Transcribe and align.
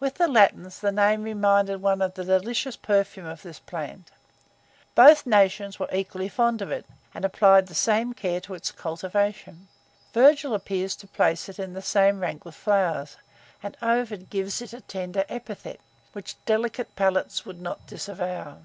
With 0.00 0.14
the 0.14 0.26
Latins, 0.26 0.80
the 0.80 0.90
name 0.90 1.22
reminded 1.22 1.80
one 1.80 2.02
of 2.02 2.14
the 2.14 2.24
delicious 2.24 2.74
perfume 2.74 3.26
of 3.26 3.42
this 3.42 3.60
plant. 3.60 4.10
Both 4.96 5.24
nations 5.24 5.78
were 5.78 5.88
equally 5.92 6.28
fond 6.28 6.60
of 6.60 6.72
it, 6.72 6.84
and 7.14 7.24
applied 7.24 7.68
the 7.68 7.74
same 7.76 8.12
care 8.12 8.40
to 8.40 8.54
its 8.54 8.72
cultivation. 8.72 9.68
Virgil 10.12 10.52
appears 10.52 10.96
to 10.96 11.06
place 11.06 11.48
it 11.48 11.60
in 11.60 11.74
the 11.74 11.80
same 11.80 12.18
rank 12.18 12.44
with 12.44 12.56
flowers; 12.56 13.18
and 13.62 13.76
Ovid 13.80 14.30
gives 14.30 14.60
it 14.60 14.72
a 14.72 14.80
tender 14.80 15.24
epithet, 15.28 15.78
which 16.12 16.44
delicate 16.44 16.96
palates 16.96 17.46
would 17.46 17.60
not 17.60 17.86
disavow. 17.86 18.56